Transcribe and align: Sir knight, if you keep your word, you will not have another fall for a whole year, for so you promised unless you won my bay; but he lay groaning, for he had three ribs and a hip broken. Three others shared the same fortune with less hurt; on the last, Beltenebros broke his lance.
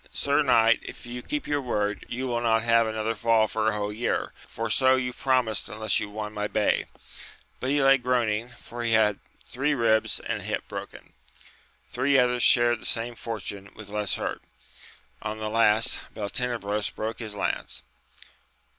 Sir 0.11 0.41
knight, 0.41 0.79
if 0.81 1.05
you 1.05 1.21
keep 1.21 1.45
your 1.45 1.61
word, 1.61 2.07
you 2.09 2.25
will 2.25 2.41
not 2.41 2.63
have 2.63 2.87
another 2.87 3.13
fall 3.13 3.47
for 3.47 3.69
a 3.69 3.73
whole 3.73 3.93
year, 3.93 4.33
for 4.47 4.67
so 4.67 4.95
you 4.95 5.13
promised 5.13 5.69
unless 5.69 5.99
you 5.99 6.09
won 6.09 6.33
my 6.33 6.47
bay; 6.47 6.87
but 7.59 7.69
he 7.69 7.83
lay 7.83 7.99
groaning, 7.99 8.49
for 8.49 8.81
he 8.81 8.93
had 8.93 9.19
three 9.45 9.75
ribs 9.75 10.19
and 10.19 10.41
a 10.41 10.45
hip 10.45 10.67
broken. 10.67 11.13
Three 11.87 12.17
others 12.17 12.41
shared 12.41 12.81
the 12.81 12.85
same 12.87 13.13
fortune 13.13 13.69
with 13.75 13.89
less 13.89 14.15
hurt; 14.15 14.41
on 15.21 15.37
the 15.37 15.51
last, 15.51 15.99
Beltenebros 16.15 16.89
broke 16.95 17.19
his 17.19 17.35
lance. 17.35 17.83